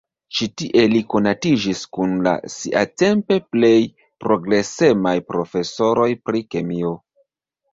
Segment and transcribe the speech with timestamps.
[0.37, 3.71] Ĉi-tie li konatiĝis kun la siatempe plej
[4.25, 6.95] progresemaj profesoroj pri kemio.